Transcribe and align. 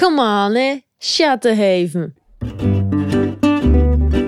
Come 0.00 0.20
on, 0.20 0.54
hè. 0.54 0.80
Schattenheven. 0.98 2.14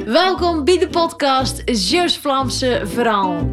Welkom 0.04 0.64
bij 0.64 0.78
de 0.78 0.88
podcast 0.90 1.62
Zeeuws-Vlaamse 1.64 2.80
Verhaal. 2.84 3.48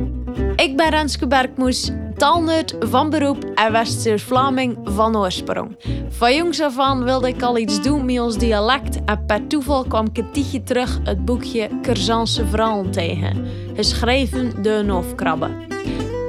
Ik 0.56 0.78
ben 0.78 0.90
Renske 0.90 1.28
Berkmoes, 1.28 1.92
taalnerd 2.18 2.76
van 2.80 3.10
beroep 3.10 3.44
en 3.56 3.72
West-Vlaming 3.72 4.78
van 4.84 5.18
oorsprong. 5.18 5.78
Van 6.10 6.36
jongs 6.36 6.62
af 6.62 6.80
aan 6.80 7.04
wilde 7.04 7.28
ik 7.28 7.42
al 7.42 7.58
iets 7.58 7.82
doen 7.82 8.06
met 8.06 8.20
ons 8.20 8.38
dialect 8.38 9.04
en 9.06 9.26
per 9.26 9.48
toeval 9.48 9.84
kwam 9.84 10.08
ik 10.14 10.26
een 10.34 10.64
terug 10.64 11.00
het 11.04 11.26
boekje 11.26 11.70
Curzanse 11.82 12.48
Verhalen 12.48 12.92
tegen, 12.92 13.48
geschreven 13.76 14.64
door 14.64 14.74
een 14.74 14.90
hoofdkrabbe. 14.90 15.50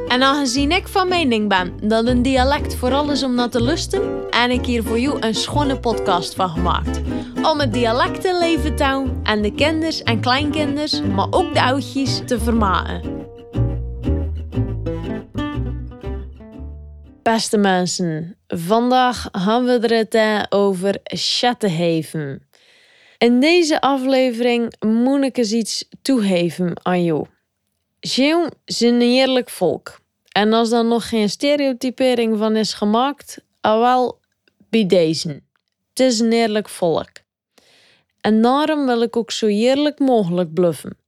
En 0.09 0.23
aangezien 0.23 0.71
ik 0.71 0.89
van 0.89 1.09
mening 1.09 1.49
ben 1.49 1.73
dat 1.83 2.07
een 2.07 2.23
dialect 2.23 2.77
vooral 2.77 3.11
is 3.11 3.23
om 3.23 3.35
naar 3.35 3.49
te 3.49 3.63
lusten, 3.63 4.30
en 4.41 4.51
ik 4.51 4.67
hier 4.67 4.83
voor 4.83 4.99
jou 4.99 5.21
een 5.21 5.35
schone 5.35 5.81
podcast 5.81 6.35
van 6.35 6.49
gemaakt. 6.49 7.01
Om 7.43 7.61
het 7.61 7.73
dialect 7.73 8.25
in 8.25 8.39
leven 8.39 8.77
te 8.77 8.85
houden 8.85 9.21
en 9.23 9.43
de 9.43 9.55
kinders 9.55 10.03
en 10.03 10.21
kleinkinders, 10.21 11.03
maar 11.03 11.27
ook 11.31 11.55
de 11.55 11.63
oudjes, 11.63 12.21
te 12.27 12.41
vermaken. 12.41 13.27
Beste 17.23 17.57
mensen, 17.57 18.37
vandaag 18.47 19.29
gaan 19.33 19.65
we 19.65 19.95
het 19.95 20.53
over 20.53 20.99
Schattenheven. 21.05 22.49
In 23.19 23.41
deze 23.41 23.81
aflevering 23.81 24.75
moet 24.81 25.23
ik 25.23 25.37
eens 25.37 25.53
iets 25.53 25.89
toegeven 26.03 26.73
aan 26.83 27.05
jou. 27.05 27.27
Zeeuw 28.01 28.49
is 28.65 28.81
een 28.81 29.01
heerlijk 29.01 29.51
volk. 29.51 30.01
En 30.33 30.53
als 30.53 30.71
er 30.71 30.85
nog 30.85 31.09
geen 31.09 31.29
stereotypering 31.29 32.39
van 32.39 32.57
is 32.57 32.73
gemaakt, 32.73 33.45
al 33.61 33.81
wel 33.81 34.20
bij 34.71 34.87
deze. 34.87 35.43
Het 35.89 36.01
is 36.01 36.21
een 36.21 36.33
eerlijk 36.33 36.69
volk. 36.69 37.11
En 38.21 38.43
daarom 38.43 38.87
wil 38.87 39.03
ik 39.03 39.17
ook 39.17 39.31
zo 39.31 39.47
eerlijk 39.47 39.99
mogelijk 39.99 40.53
bluffen. 40.53 40.99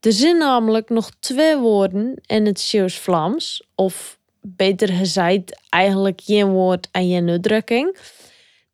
Er 0.00 0.12
zijn 0.12 0.38
namelijk 0.38 0.88
nog 0.88 1.10
twee 1.20 1.56
woorden 1.56 2.14
in 2.26 2.46
het 2.46 2.60
Zeeuws-Vlaams, 2.60 3.62
of 3.74 4.18
beter 4.40 4.88
gezegd, 4.88 5.60
eigenlijk 5.68 6.20
geen 6.24 6.50
woord 6.50 6.88
en 6.90 7.08
geen 7.08 7.28
uitdrukking, 7.28 7.96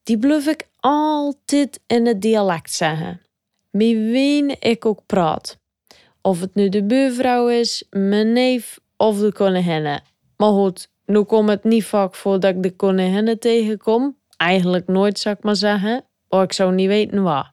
die 0.02 0.18
bluff 0.18 0.46
ik 0.46 0.68
altijd 0.80 1.80
in 1.86 2.06
het 2.06 2.22
dialect 2.22 2.72
zeggen. 2.72 3.20
Met 3.70 3.88
wie 3.88 4.56
ik 4.58 4.86
ook 4.86 5.00
praat. 5.06 5.58
Of 6.22 6.40
het 6.40 6.54
nu 6.54 6.68
de 6.68 6.84
buurvrouw 6.84 7.48
is, 7.48 7.84
mijn 7.90 8.32
neef 8.32 8.80
of 8.96 9.18
de 9.18 9.32
koninginnen. 9.32 10.02
Maar 10.36 10.52
goed, 10.52 10.88
nu 11.08 11.22
komt 11.22 11.48
het 11.48 11.64
niet 11.64 11.84
vaak 11.84 12.14
voor 12.14 12.40
dat 12.40 12.54
ik 12.54 12.62
de 12.62 12.76
koninginnen 12.76 13.38
tegenkom. 13.38 14.16
Eigenlijk 14.36 14.86
nooit, 14.86 15.18
zou 15.18 15.34
ik 15.38 15.42
maar 15.42 15.56
zeggen. 15.56 16.04
Maar 16.28 16.42
ik 16.42 16.52
zou 16.52 16.74
niet 16.74 16.88
weten 16.88 17.22
waar. 17.22 17.52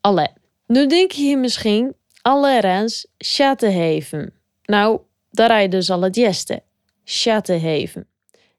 Allee, 0.00 0.28
nu 0.66 0.86
denk 0.86 1.10
je 1.10 1.36
misschien, 1.36 1.94
alle 2.22 2.60
rens, 2.60 3.06
Schattenheven. 3.18 4.32
Nou, 4.64 5.00
daar 5.30 5.48
rijdt 5.48 5.72
dus 5.72 5.90
al 5.90 6.02
het 6.02 6.16
jeste. 6.16 6.62
Schattenheven. 7.04 8.06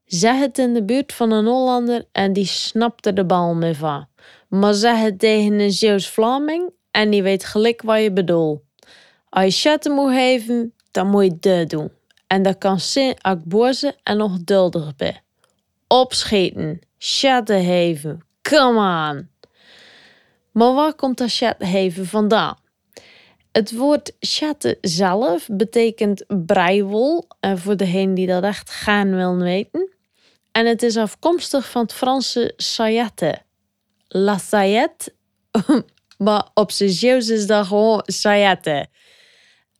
Zeg 0.05 0.39
het 0.39 0.57
in 0.57 0.73
de 0.73 0.83
buurt 0.83 1.13
van 1.13 1.31
een 1.31 1.45
Hollander 1.45 2.05
en 2.11 2.33
die 2.33 2.45
snapte 2.45 3.13
de 3.13 3.25
bal 3.25 3.55
mee 3.55 3.75
van. 3.75 4.07
Maar 4.49 4.73
zeg 4.73 4.99
het 4.99 5.19
tegen 5.19 5.59
een 5.59 5.71
Zeeuws-Vlaming 5.71 6.69
en 6.91 7.09
die 7.09 7.23
weet 7.23 7.45
gelijk 7.45 7.81
wat 7.81 8.01
je 8.01 8.11
bedoelt. 8.11 8.61
Als 9.29 9.45
je 9.45 9.51
schatten 9.51 9.91
moet 9.91 10.11
geven, 10.11 10.73
dan 10.91 11.07
moet 11.09 11.23
je 11.23 11.37
dit 11.39 11.69
doen. 11.69 11.91
En 12.33 12.43
dat 12.43 12.57
kan 12.57 12.79
zijn 12.79 13.15
akboze 13.21 13.95
en 14.03 14.17
nog 14.17 14.43
duldig 14.43 14.95
bij. 14.95 15.21
Opschieten, 15.87 16.79
chatten 16.97 17.65
heven, 17.65 18.25
come 18.41 18.79
on. 19.09 19.29
Maar 20.51 20.73
waar 20.73 20.93
komt 20.93 21.17
dat 21.17 21.35
chatten 21.35 22.05
vandaan? 22.05 22.57
Het 23.51 23.75
woord 23.75 24.11
chatten 24.19 24.77
zelf 24.81 25.47
betekent 25.51 26.25
breiwol, 26.45 27.27
voor 27.55 27.77
degene 27.77 28.13
die 28.13 28.27
dat 28.27 28.43
echt 28.43 28.69
gaan 28.69 29.15
wil 29.15 29.37
weten. 29.37 29.89
En 30.51 30.65
het 30.65 30.83
is 30.83 30.97
afkomstig 30.97 31.69
van 31.69 31.81
het 31.81 31.93
Franse 31.93 32.53
saillette. 32.57 33.41
La 34.07 34.37
saillette, 34.37 35.13
maar 36.17 36.49
op 36.53 36.71
zijn 36.71 36.89
Zeeuws 36.89 37.29
is 37.29 37.47
dat 37.47 37.65
gewoon. 37.65 38.03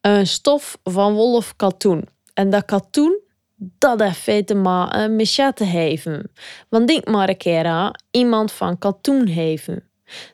Een 0.01 0.28
stof 0.28 0.78
van 0.83 1.13
wol 1.13 1.35
of 1.35 1.55
katoen. 1.55 2.12
En 2.33 2.49
dat 2.49 2.66
katoen, 2.66 3.19
dat 3.55 3.99
heeft 3.99 4.47
te 4.47 4.55
maken 4.55 5.16
met 5.16 5.31
chatten 5.31 5.67
heven. 5.67 6.31
Want 6.69 6.88
denk 6.88 7.07
maar 7.07 7.29
een 7.29 7.38
keer 7.38 7.66
aan 7.66 7.91
iemand 8.11 8.51
van 8.51 8.77
katoen 8.77 9.27
heven. 9.27 9.89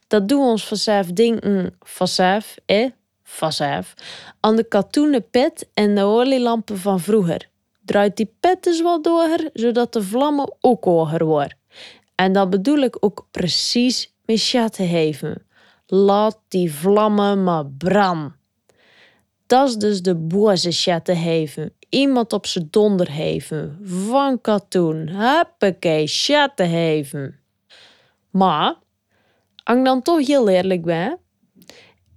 Dat 0.07 0.27
doet 0.27 0.39
ons 0.39 0.67
vanzelf 0.67 1.07
denken 1.07 1.75
vanzelf, 1.79 2.55
eh, 2.65 2.89
vanzelf, 3.23 3.93
aan 4.39 4.55
de 4.55 4.63
katoenen 4.63 5.29
pet 5.29 5.69
en 5.73 5.95
de 5.95 6.03
olielampen 6.03 6.77
van 6.77 6.99
vroeger. 6.99 7.49
Draait 7.85 8.17
die 8.17 8.33
pet 8.39 8.65
eens 8.65 8.81
wat 8.81 9.03
door, 9.03 9.49
zodat 9.53 9.93
de 9.93 10.03
vlammen 10.03 10.55
ook 10.59 10.83
hoger 10.83 11.25
worden. 11.25 11.57
En 12.15 12.33
dat 12.33 12.49
bedoel 12.49 12.77
ik 12.77 12.97
ook 12.99 13.27
precies 13.31 14.13
met 14.25 14.41
chatten 14.41 14.89
heven. 14.89 15.45
Laat 15.87 16.39
die 16.47 16.73
vlammen 16.73 17.43
maar 17.43 17.65
branden. 17.65 18.35
Dat 19.47 19.69
is 19.69 19.75
dus 19.75 20.01
de 20.01 20.15
boze 20.15 20.71
chatten 20.71 21.17
heven 21.17 21.73
iemand 21.89 22.33
op 22.33 22.45
zijn 22.45 22.67
donder 22.69 23.11
heven. 23.11 23.79
Van 23.83 24.41
katoen. 24.41 25.07
Huppakee, 25.07 26.07
chatten 26.07 26.69
heven. 26.69 27.39
Maar, 28.29 28.75
als 29.63 29.77
ik 29.77 29.85
dan 29.85 30.01
toch 30.01 30.27
heel 30.27 30.49
eerlijk 30.49 30.81
ben, 30.81 31.17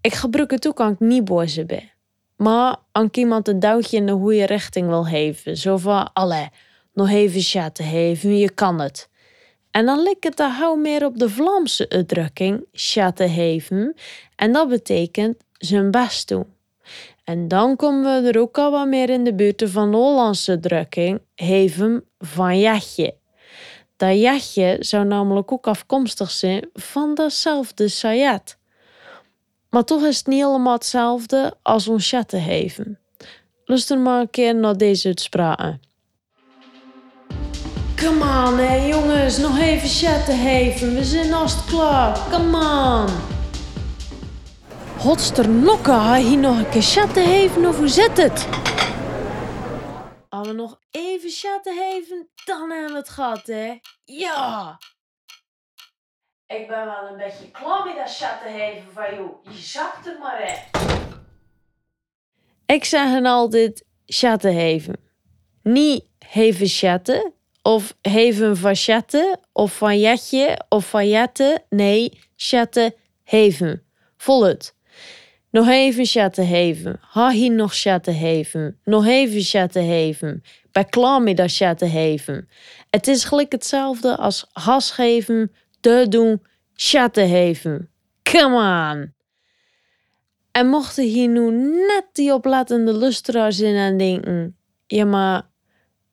ik 0.01 0.15
gebruik 0.15 0.51
het 0.51 0.69
ook 0.69 0.81
als 0.81 0.93
ik 0.93 1.01
niet 1.01 1.25
boos 1.25 1.67
ben. 1.67 1.91
Maar 2.37 2.77
als 2.93 3.09
iemand 3.11 3.49
een 3.49 3.61
duwtje 3.61 3.97
in 3.97 4.07
de 4.07 4.13
goede 4.13 4.47
richting 4.47 4.87
wil 4.89 5.05
geven, 5.05 5.57
zo 5.57 5.77
van, 5.77 6.13
allee, 6.13 6.49
nog 6.93 7.11
even 7.11 7.41
chatten 7.41 7.85
heven, 7.85 8.39
je 8.39 8.51
kan 8.51 8.81
het. 8.81 9.11
En 9.71 9.87
dan 9.87 10.03
lijkt 10.03 10.25
het 10.25 10.39
hou 10.39 10.79
meer 10.79 11.05
op 11.05 11.19
de 11.19 11.29
Vlaamse 11.29 11.89
uitdrukking, 11.89 12.65
chatten 12.73 13.31
heven, 13.31 13.95
en 14.37 14.53
dat 14.53 14.69
betekent 14.69 15.37
zijn 15.53 15.91
best 15.91 16.29
doen. 16.29 16.47
En 17.25 17.49
dan 17.49 17.77
komen 17.77 18.23
we 18.23 18.29
er 18.29 18.41
ook 18.41 18.59
al 18.59 18.71
wat 18.71 18.87
meer 18.87 19.11
in 19.11 19.25
de 19.25 19.35
buurt 19.35 19.63
van 19.67 19.91
de 19.91 19.97
Hollandse 19.97 20.61
drukking, 20.61 21.21
heven 21.35 22.05
van 22.19 22.59
jatje. 22.59 23.15
Dat 23.97 24.21
jatje 24.21 24.77
zou 24.81 25.05
namelijk 25.05 25.53
ook 25.53 25.67
afkomstig 25.67 26.31
zijn 26.31 26.69
van 26.75 27.15
datzelfde 27.15 27.89
sayat. 27.89 28.57
Maar 29.71 29.85
toch 29.85 30.03
is 30.03 30.19
het 30.19 30.27
niet 30.27 30.45
helemaal 30.45 30.73
hetzelfde 30.73 31.55
als 31.63 31.89
ons 31.89 32.09
heven. 32.37 32.99
Luister 33.65 33.99
maar 33.99 34.21
een 34.21 34.31
keer 34.31 34.55
naar 34.55 34.77
deze 34.77 35.09
uitspraken. 35.09 35.81
Come 37.97 38.47
on, 38.49 38.59
hè 38.59 38.87
jongens, 38.87 39.39
nog 39.39 39.59
even 39.59 39.89
heven. 40.33 40.95
We 40.95 41.05
zijn 41.05 41.33
alst 41.33 41.65
klaar. 41.65 42.19
Come 42.31 42.57
on. 42.57 43.32
Hotster 45.03 45.49
nokken, 45.49 46.15
hier 46.15 46.39
nog 46.39 46.59
een 46.59 46.69
keer 46.69 46.83
chatten 46.83 47.25
heven 47.25 47.67
of 47.67 47.77
hoe 47.77 47.89
zit 47.89 48.17
het? 48.17 48.49
Als 50.29 50.49
we 50.49 50.53
nog 50.53 50.79
even 50.91 51.31
chatten 51.31 51.77
heven, 51.77 52.29
dan 52.45 52.71
hebben 52.71 52.93
we 52.93 52.99
het 52.99 53.09
gehad, 53.09 53.47
hè? 53.47 53.79
Ja! 54.05 54.79
Ik 56.47 56.69
ben 56.69 56.85
wel 56.85 57.09
een 57.11 57.17
beetje 57.17 57.51
klaar 57.51 57.85
met 57.85 57.97
dat 57.97 58.17
chatten 58.17 58.53
heven 58.53 58.93
van 58.93 59.15
jou. 59.15 59.31
Je 59.43 59.59
zakt 59.59 60.07
er 60.07 60.19
maar, 60.19 60.43
hè? 60.43 60.79
Ik 62.75 62.85
zeg 62.85 63.05
hen 63.05 63.27
altijd 63.27 63.85
chatten 64.07 64.55
heven. 64.55 64.97
Niet 65.63 66.05
heven 66.19 66.69
chatten, 66.69 67.33
of 67.63 67.95
heven 68.01 68.57
van 68.57 68.75
chatten, 68.75 69.41
of 69.53 69.77
van 69.77 69.99
jetje, 69.99 70.65
of 70.69 70.89
van. 70.89 71.31
Nee, 71.69 72.21
chatten 72.37 72.95
heven. 73.25 73.87
Voluit. 74.17 74.81
Nog 75.53 75.69
even 75.69 76.07
chatten 76.07 76.47
heven. 76.47 76.99
Ha 77.01 77.31
hier 77.31 77.51
nog 77.51 77.75
chatten 77.75 78.17
heven. 78.17 78.79
Nog 78.85 79.07
even 79.07 79.43
chatten 79.43 79.87
heven. 79.87 80.43
Bij 80.71 81.35
dat 81.35 81.55
chatten 81.55 81.91
heven. 81.91 82.49
Het 82.91 83.09
is 83.09 83.25
gelijk 83.25 83.53
hetzelfde 83.53 84.17
als 84.17 84.47
has 84.53 84.91
geven, 84.91 85.53
de 85.81 86.07
doen, 86.09 86.43
chatten 86.75 87.29
heven. 87.29 87.89
Come 88.23 88.55
on! 88.55 89.13
En 90.53 90.67
mochten 90.67 91.05
hier 91.05 91.29
nu 91.29 91.51
net 91.87 92.05
die 92.13 92.33
oplettende 92.33 92.97
lustra's 92.97 93.61
in 93.61 93.77
aan 93.77 93.97
denken, 93.97 94.57
ja 94.87 95.05
maar 95.05 95.43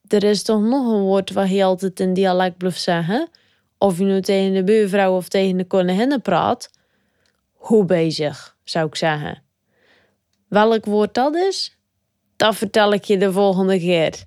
er 0.07 0.23
is 0.23 0.43
toch 0.43 0.61
nog 0.61 0.93
een 0.93 1.01
woord 1.01 1.31
waar 1.31 1.51
je 1.51 1.63
altijd 1.63 1.99
in 1.99 2.13
dialect 2.13 2.57
blijft 2.57 2.81
zeggen? 2.81 3.29
Of 3.77 3.97
je 3.97 4.03
nu 4.03 4.21
tegen 4.21 4.53
de 4.53 4.63
buurvrouw 4.63 5.15
of 5.15 5.27
tegen 5.27 5.57
de 5.57 5.65
koninginnen 5.65 6.21
praat? 6.21 6.69
Hoe 7.59 7.85
bezig, 7.85 8.55
zou 8.63 8.87
ik 8.87 8.95
zeggen. 8.95 9.43
Welk 10.47 10.85
woord 10.85 11.13
dat 11.13 11.35
is? 11.35 11.77
Dat 12.35 12.55
vertel 12.55 12.93
ik 12.93 13.03
je 13.03 13.17
de 13.17 13.31
volgende 13.31 13.79
keer. 13.79 14.23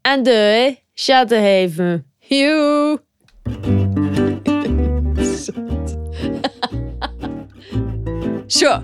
En 0.00 0.22
de 0.22 0.76
chatten 0.94 1.42
even. 1.42 2.12
Joe! 2.18 3.00
Zo, 8.46 8.82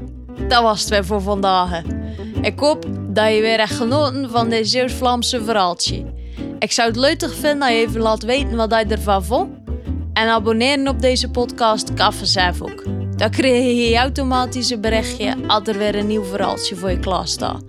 dat 0.49 0.63
was 0.63 0.81
het 0.81 0.89
weer 0.89 1.05
voor 1.05 1.21
vandaag. 1.21 1.83
Ik 2.43 2.59
hoop 2.59 2.87
dat 3.09 3.35
je 3.35 3.41
weer 3.41 3.59
hebt 3.59 3.71
genoten 3.71 4.31
van 4.31 4.49
dit 4.49 4.69
Zeeuws-Vlaamse 4.69 5.45
verhaaltje. 5.45 6.05
Ik 6.59 6.73
zou 6.73 6.89
het 6.89 6.97
leuk 6.97 7.21
vinden 7.21 7.63
als 7.63 7.71
je 7.71 7.77
even 7.77 8.01
laat 8.01 8.23
weten 8.23 8.57
wat 8.57 8.71
je 8.71 8.87
ervan 8.87 9.25
vond. 9.25 9.57
En 10.13 10.29
abonneren 10.29 10.89
op 10.89 11.01
deze 11.01 11.31
podcast 11.31 11.95
kan 11.95 12.13
ook. 12.61 13.02
Dan 13.17 13.31
krijg 13.31 13.89
je 13.89 13.97
automatisch 13.97 14.71
een 14.71 14.81
berichtje 14.81 15.35
als 15.47 15.69
er 15.69 15.79
weer 15.79 15.95
een 15.95 16.07
nieuw 16.07 16.25
verhaaltje 16.25 16.77
voor 16.77 16.91
je 16.91 16.99
klaar 16.99 17.29
staat. 17.29 17.63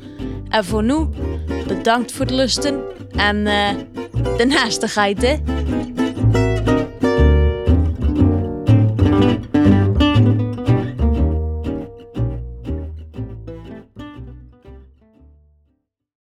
En 0.50 0.66
voor 0.66 0.84
nu, 0.84 1.08
bedankt 1.68 2.12
voor 2.12 2.26
het 2.26 2.34
lusten 2.34 2.82
en 3.16 3.38
uh, 3.38 3.70
de 4.38 4.46
naastigheid 4.46 5.22
hè. 5.22 5.36